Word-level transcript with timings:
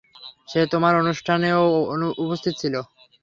সে 0.47 0.61
তোমার 0.71 0.93
অনুষ্ঠানেও 1.01 1.61
উপস্থিত 2.23 2.53
ছিল। 2.61 2.75